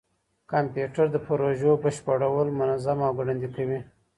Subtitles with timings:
[0.51, 3.79] کمپيوټر د پروژو بشپړول منظم او ګړندي کوي.